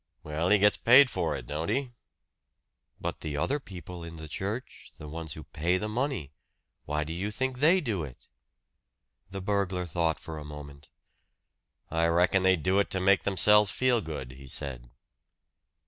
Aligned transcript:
"Well, 0.23 0.49
he 0.49 0.57
gets 0.57 0.77
paid 0.77 1.11
for 1.11 1.35
it, 1.35 1.45
don't 1.45 1.69
he?" 1.69 1.91
"But 2.99 3.19
the 3.21 3.37
other 3.37 3.59
people 3.59 4.03
in 4.03 4.15
the 4.17 4.27
church 4.27 4.91
the 4.97 5.07
ones 5.07 5.33
who 5.33 5.43
pay 5.43 5.77
the 5.77 5.87
money. 5.87 6.31
Why 6.85 7.03
do 7.03 7.13
you 7.13 7.29
think 7.29 7.59
they 7.59 7.81
do 7.81 8.03
it?" 8.03 8.25
The 9.29 9.41
burglar 9.41 9.85
thought 9.85 10.17
for 10.17 10.39
a 10.39 10.43
moment. 10.43 10.89
"I 11.91 12.07
reckon 12.07 12.41
they 12.41 12.55
do 12.55 12.79
it 12.79 12.89
to 12.89 12.99
make 12.99 13.25
themselves 13.25 13.69
feel 13.69 14.01
good," 14.01 14.31
he 14.31 14.47
said. 14.47 14.89